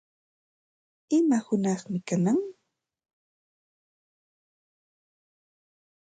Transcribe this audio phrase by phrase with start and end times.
[1.17, 2.39] ¿Ima hunaqmi kanan?